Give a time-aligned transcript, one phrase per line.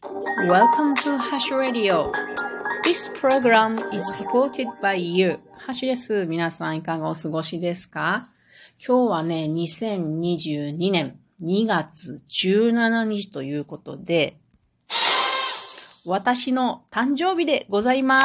[0.00, 2.12] Welcome to Hash Radio.
[2.84, 5.40] This program is supported by you.
[5.56, 6.24] ハッシュです。
[6.26, 8.30] 皆さんいかがお過ごしですか？
[8.78, 14.38] 今日はね、2022年2月17日ということで、
[16.06, 18.20] 私の誕生日でございま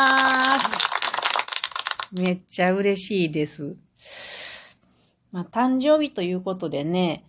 [0.60, 2.14] す。
[2.14, 3.76] めっちゃ嬉しいです。
[5.32, 7.26] まあ、誕生日ということでね、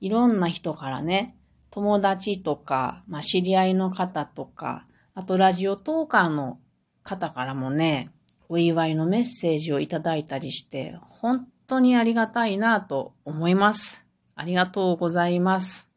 [0.00, 1.34] いろんな人からね、
[1.70, 6.58] 友達とか、まあ、知り合いの方とか、あとラジオトーカーの
[7.02, 8.10] 方からもね、
[8.48, 14.06] お祝いのメッセージをいただいたりして、本当にありがたいなと思います。
[14.34, 15.90] ありがとうございます。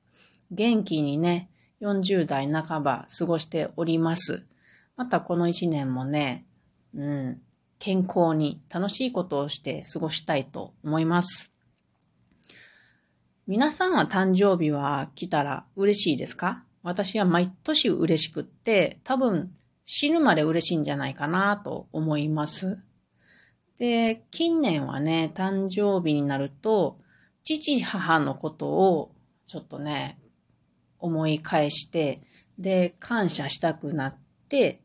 [0.52, 1.50] 元気にね、
[1.82, 4.46] 40代半ば過ごしております。
[4.98, 6.46] またこの1年もね、
[6.94, 7.42] うん、
[7.80, 11.52] 健康に楽しいことをして過ごしたいと思います。
[13.48, 16.64] 皆さんは誕生日は来たら嬉しいですか？
[16.84, 19.52] 私は毎年嬉しくって、多分
[19.84, 22.78] 死ぬまで嬉しいんじゃないかなと思います。
[23.80, 27.00] で、近年はね、誕生日になると、
[27.42, 29.12] 父、母のことを
[29.48, 30.20] ちょっとね、
[31.00, 32.22] 思い返して、
[32.60, 34.16] で、感謝したくなっ
[34.50, 34.82] て、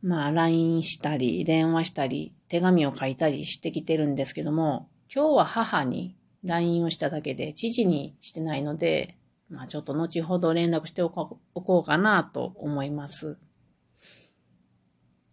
[0.00, 9.16] まあ、LINE したり、電話したり、手紙を書いたりしてきてるんですけども、今日は母に LINE をしただけで、知事にしてないので、
[9.48, 13.38] まあちょっと後ほど連絡しておこうかなと思います。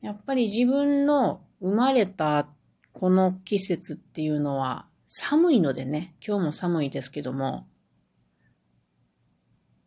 [0.02, 2.48] やっぱり自分の生まれた
[2.92, 7.68] この季節っていうのは寒いのでね、今日も寒いですけども、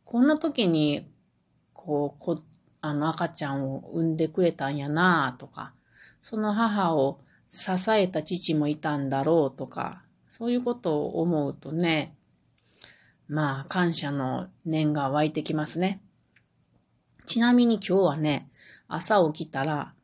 [0.04, 1.10] こんな時に、
[1.72, 2.40] こう、こ
[2.80, 5.72] あの赤ちゃんを産んでくれたんやなとか、
[6.20, 10.03] その母を支えた父もいたんだろうとか、
[10.36, 12.12] そういうことを思うとね、
[13.28, 16.00] まあ、感謝の念が湧いてきますね。
[17.24, 18.50] ちなみに今日はね、
[18.88, 19.94] 朝起きたら、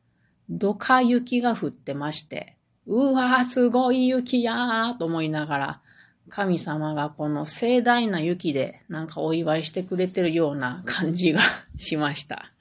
[0.48, 5.80] どか雪が降ってまして、うわーすごい雪やーと思いながら、
[6.29, 11.40] 神様がこの盛大な雪でなんかお祝いしてくれてるような感じが
[11.74, 12.52] しました。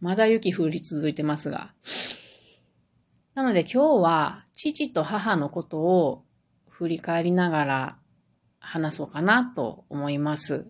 [0.00, 1.74] まだ雪降り続いてますが。
[3.34, 6.24] なので今日は父と母のことを
[6.74, 7.96] 振り返りながら
[8.58, 10.66] 話そうかなと思います。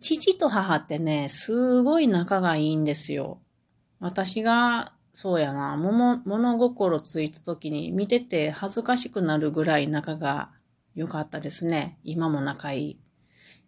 [0.00, 3.38] 父と母ってね、すごい仲がいいんですよ。
[4.00, 10.50] 私が、そうやな、物心ついた時に見てて恥ずかしくなるぐらい仲が
[10.96, 11.98] 良かったですね。
[12.02, 12.98] 今も仲いい。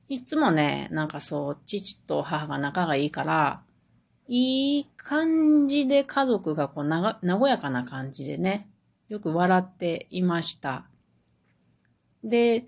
[0.09, 3.63] いつもね、なんかそう、父と母が仲がいいから、
[4.27, 8.69] いい感じで家族がこう、な和やかな感じでね、
[9.09, 10.87] よく笑っていました。
[12.23, 12.67] で、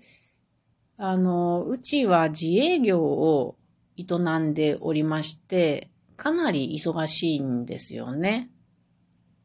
[0.97, 3.57] あの、うちは自営業を
[3.97, 8.51] 営んでおりまして、かなり忙しいんですよね。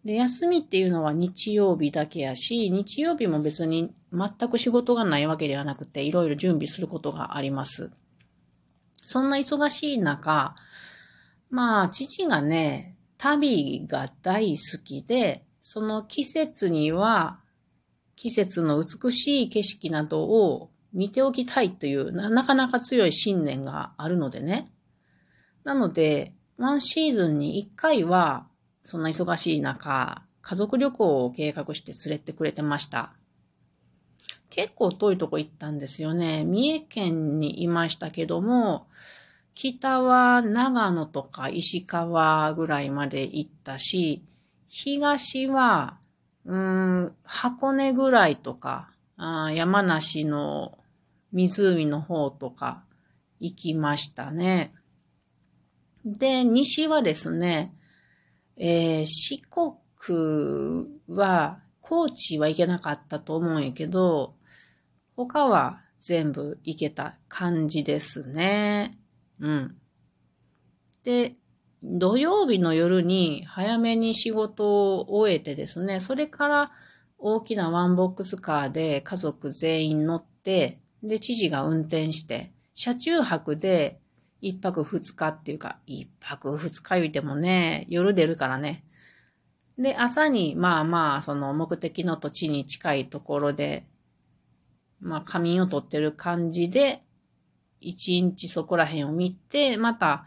[0.05, 7.91] で、休みっていうのは日曜日だけやし、日曜日も別に全く仕事がないわけではなくて、いろいろ準備することがあります。
[8.95, 10.55] そんな忙しい中、
[11.49, 17.41] まあ、父がね、旅が大好きで、その季節には、
[18.15, 24.71] 季節の美しい景色などを見ておきたいというな、かなか強い信念があるのでね。
[25.65, 28.47] なので、ワンシーズンに一回は、
[28.85, 33.15] そんな忙しい中、家族旅行を計画して連れてくれてました。
[34.51, 36.45] 結構遠いとこ行ったんですよね。
[36.45, 38.87] 三重県にいましたけども、
[39.57, 44.23] 北は長野とか石川ぐらいまで行ったし、
[44.69, 45.99] 東は、
[46.45, 50.79] うん、箱根ぐらいとか、あ山梨の
[51.33, 52.85] 湖の方とか
[53.41, 54.73] 行きましたね。
[56.05, 57.75] で、西はですね、
[58.57, 59.77] えー、四国
[61.09, 64.35] は、高知は行けなかったと思うんやけど、
[65.17, 68.99] 他は全部行けた感じですね。
[69.41, 69.77] うん。
[71.05, 71.35] で、
[71.89, 76.73] 土曜日の夜に早めに仕事を終えてですね、それから
[77.19, 84.01] 大きなワンボックスカーで家族全員乗って、で、知事が運転して、車中泊で
[84.41, 88.85] 一泊二日っていうか、一泊二日言うてもね、夜出るからね。
[89.79, 93.87] で、朝に、まあまあ、その目的の土地に近いところで、
[95.01, 97.03] まあ仮眠をとってる感じで、
[97.81, 100.27] 一日そこら辺を見て、また、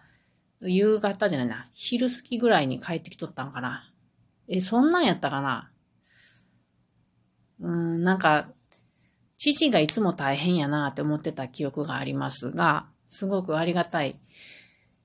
[0.62, 3.92] 夕方じゃないな、昼過ぎぐらいに帰ってきとったんかな。
[4.48, 5.72] え、そんなんやったかな
[7.62, 8.48] うん、なんか、
[9.38, 14.20] 父がいつも大変やなって思ってた記憶がありますが、すごくありがたい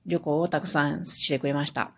[0.05, 1.91] 旅行をたくさんしてくれました。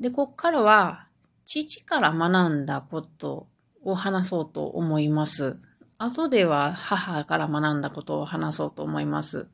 [0.00, 1.06] で、こっからは、
[1.44, 3.46] 父から学んだこと
[3.82, 5.58] を話そうと思います。
[5.98, 9.48] 後では母から学んだことを話そうと思います。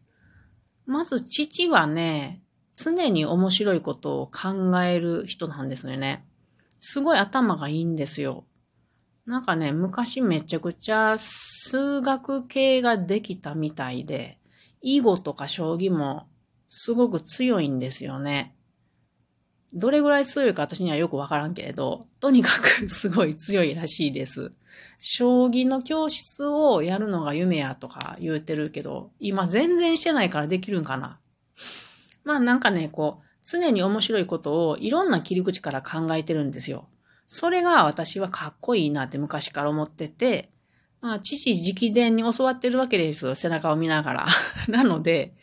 [0.86, 2.42] まず父はね、
[2.74, 6.24] 常に面白いことを考える人なんですよね。
[6.80, 8.44] すごい頭がいいんですよ。
[9.24, 14.38] なんかね、昔めちゃくちゃ数学系ができたみたいで、
[14.80, 16.26] 囲碁とか将棋も
[16.68, 18.56] すごく強いんですよね。
[19.74, 24.52] どれぐらい強いか私にはよくわからんけれど、とにかくすごい強いらしいです。
[24.98, 31.18] 将棋の教室をやるのが夢やとか言うてるけど、今全然してないからできるんかな。
[32.24, 36.88] まあなんかね、こう、常に面白いことをいろんな切り口から考えてるんですよ。
[37.26, 40.50] それが私はかっこいいなって昔から思ってて、
[41.00, 43.34] まあ父直伝に教わってるわけですよ。
[43.34, 44.26] 背中を見ながら。
[44.68, 45.34] なので、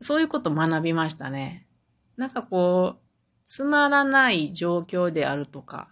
[0.00, 1.65] そういうこと学びましたね。
[2.16, 3.06] なんかこう、
[3.44, 5.88] つまらない状況であるとか、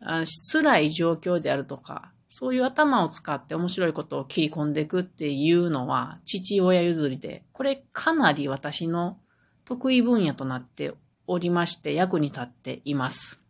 [0.00, 9.18] あ辛い状況であるとか、そういう頭を使って面白いことを切り込んでいくっていうのは父親譲りで、これかなり私の
[9.64, 10.92] 得意分野となって
[11.26, 13.40] おりまして役に立っています。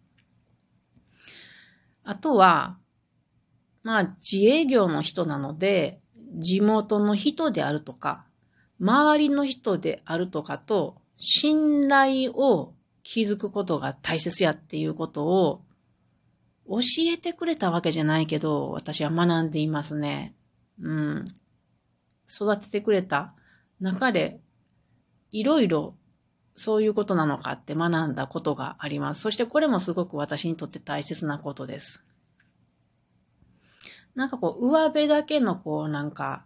[2.05, 2.79] あとは、
[3.82, 6.00] まあ自営業の人なので、
[6.38, 8.25] 地元の人であるとか、
[8.81, 15.62] 周りの人であるとかと信頼を築くことが大切やっていうことを
[16.69, 16.81] 教
[17.12, 20.35] えてくれたわけじゃないけど、私は学んでいますね。
[20.81, 21.25] うん。
[22.31, 23.35] 育ててくれた
[23.81, 24.41] 中で、
[25.32, 25.94] いろいろ
[26.56, 29.20] そういうことなのかって学んだことがあります。
[29.23, 32.05] そしてこれもすごく私にとって大切なことです。
[34.15, 36.44] なんかこう、上辺だけのこう、なんか、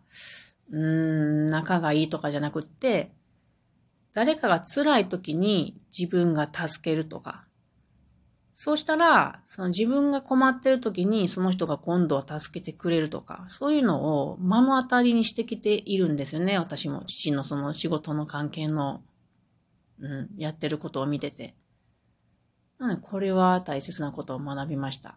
[0.70, 3.12] うーん、仲がいいとかじゃなくって、
[4.12, 7.46] 誰かが辛い時に自分が助けるとか、
[8.54, 16.58] そうしたら、その自分が困ってる時にその人が今度は助けてくれるとか、そういうのを目の当たりにしてきているんですよね。
[16.58, 19.02] 私も父のその仕事の関係の、
[20.00, 21.54] うん、やってることを見てて。
[22.78, 25.16] なので、これは大切なことを学びました。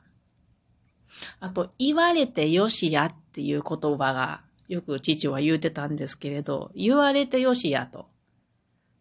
[1.39, 8.07] あと、言われてよしやっていう言葉がよく父は言うてたんですけれど、言われてよしやと。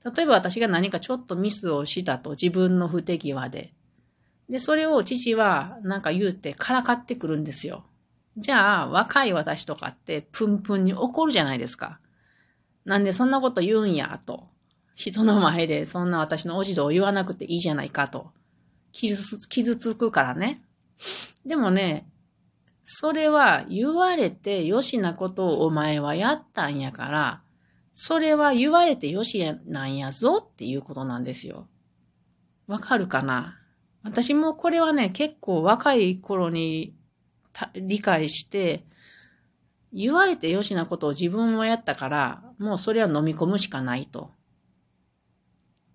[0.05, 3.73] 例えば私が何かちょっとミスをしたと自分の不手際で。
[4.51, 7.85] で、それを父はなんか言うてからかってくるんですよ。
[8.37, 12.01] じゃあ、若い私とかってプンプンに怒るじゃないですか。
[12.85, 14.49] なんでそんなこと言うんや、と。
[14.95, 18.31] 人の前でそんな私のおじどを言わなくていいじゃないかと。
[18.93, 20.63] 傷つ傷つくからね。
[21.47, 22.07] でもね、
[22.85, 27.44] それは言われてよしなことをお前はやったんやから、
[27.95, 31.69] それは言われてよしなんやぞっていうことなんですよ。
[32.67, 33.59] わかるかな？
[34.03, 36.95] 私もこれはね、結構若い頃に
[37.75, 38.85] 理解して、
[39.93, 44.33] 言われてよしなことを自分もやったから、もうそれは飲み込むしかないと。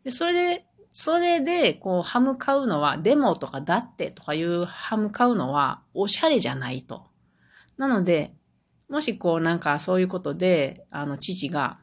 [0.05, 7.07] で、それで、それで、こう、ハム買うのは、デモとかだってとかいうハム買うのは、おしゃれじゃないと。
[7.77, 8.33] なので、
[8.89, 11.79] もしこうなんかそういうことで、あの、父が、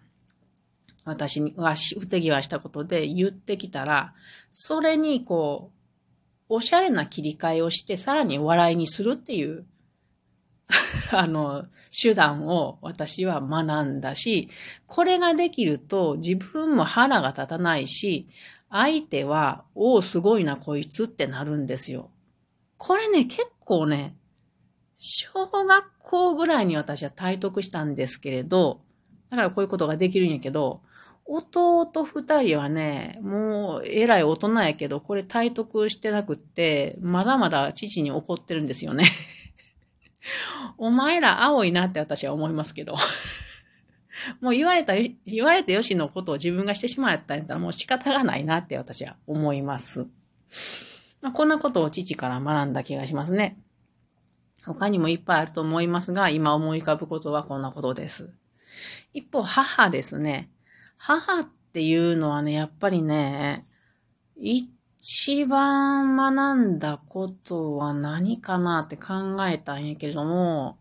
[1.07, 4.13] 私が不手際したことで言ってきたら、
[4.51, 5.71] それにこ
[6.49, 9.65] う、おしゃれな切り替えをして、さらに笑いにするっていう
[11.13, 14.51] あの、手段を私は学んだし、
[14.87, 18.29] これができると自分も腹が立たないし、
[18.69, 22.11] 相手は、おお、すごいな、こいつってなるんですよ。
[22.79, 24.17] これね、結構ね、
[24.97, 28.81] 小学校ぐらいに私は体得したんですけれど、
[29.31, 30.83] だからこういうことができるんやけど、
[31.29, 39.05] 弟二人はね、もう、えらい大人やけど、これ体得してなくって、まだまだ父に怒ってるんですよね。
[40.79, 42.97] お前ら青いなって私は思いますけど。
[44.41, 44.95] もう言われた、
[45.27, 50.07] 言われてよしのことを自分がしてしまったんやったらもう仕方がないなって私は思います。
[51.23, 53.59] まあ、こんなことを父から学んだ気がしますね。
[54.65, 58.33] 他にもいっぱいあると思いますが、今思い浮かぶことはこんなことです。
[59.13, 60.51] 一方、母ですね。
[60.97, 63.65] 母っていうのはね、やっぱりね、
[64.37, 70.79] 一番学んだことは何かなって考えたんやけれども、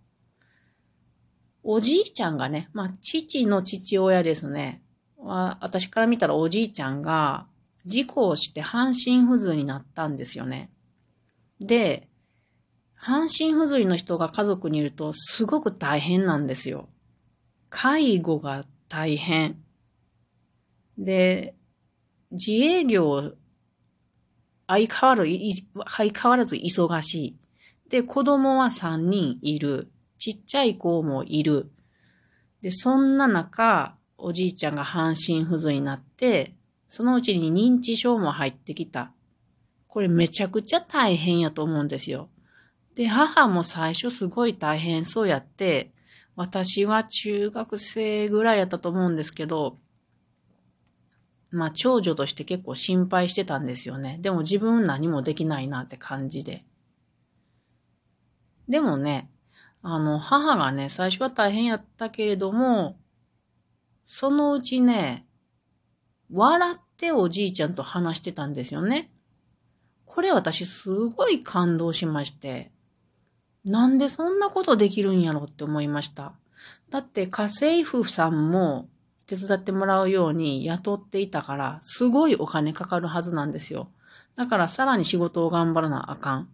[1.64, 4.84] おじいちゃんがね、まあ、父の父親ですね。
[5.18, 7.48] 私から見たらおじいちゃんが
[7.86, 10.70] 事故をして半身不随になったんですよね。
[11.60, 12.08] で、
[12.94, 16.88] 半身不随の人が家族にいるとすごく大変なんですよ。
[17.70, 19.65] 介護が大変。
[20.98, 21.56] で、
[22.32, 23.34] 自営業、
[24.68, 25.32] 相変わらず、
[25.88, 27.38] 相変わらず忙しい。
[27.90, 29.92] で、子供は3人いる。
[30.18, 31.72] ちっちゃい子もいる。
[32.62, 36.56] で、そんな中、おじいちゃんが半身不随になって、
[36.88, 39.12] そのうちに認知症も入ってきた。
[39.88, 42.30] これめちゃくちゃ大変やと思うんですよ。
[42.96, 45.92] で、母も最初すごい大変そうやって、
[46.36, 49.78] 私は中学生ぐらいやったと思うんですけど、
[51.56, 54.20] まあ長女として結構心配してたんですよね。
[54.22, 56.66] でも自分何もできないなって感じで。
[58.68, 59.30] でもね、
[59.82, 62.98] あの、母がね、最初は大変やったけれども、
[64.06, 65.26] そのうちね、
[66.32, 69.12] 笑っておじいちゃんと話してたんですよね。
[70.06, 72.72] これ私すごい感動しまして、
[73.64, 76.34] なんでそんなことできるんやろって思いました。
[76.90, 78.90] だって家政婦さんも
[79.28, 83.90] 手伝ってもらうように雇っていたから、すごいお金かかるはずなんですよ。
[84.36, 86.50] だからさらに仕事を頑張らなあかん。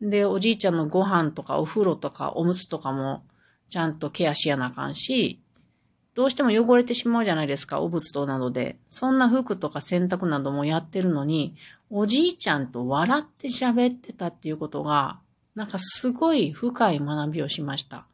[0.00, 3.24] で、おじいちゃんのご飯とかお風呂とかおむつとかも
[3.70, 5.40] ちゃんとケアしやなあかんし、
[6.14, 8.78] どうしても汚れてしまうじゃないですか、お仏となどで。
[8.86, 11.56] そんな服とか洗濯などもやってるのに、
[11.90, 15.18] おじいちゃんと笑って喋ってたっていうことが、
[15.56, 18.06] なんかすごい深い学びをしました。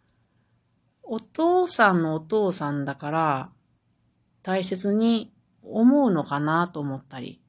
[1.02, 3.50] お父さんのお父さんだから、
[4.42, 5.32] 大切に
[5.62, 7.40] 思うのかなと思ったり。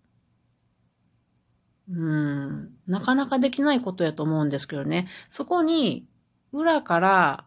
[1.89, 5.07] うん、なかなかできないことやと思うんですけどね。
[5.27, 6.07] そこに、
[6.53, 7.45] 裏から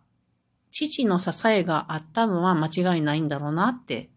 [0.71, 4.11] 父の支えがあったのは間違いないんだろうなって、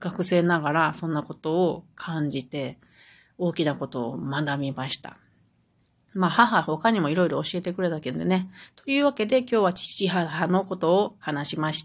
[0.00, 2.78] 学生ながらそんなことを感じて、
[3.38, 5.16] 大きなことを学びました。
[6.14, 8.50] まあ母他にもいろいろ教えてくれたけどね。
[8.76, 11.80] というわけで今日は父母のことを話しました。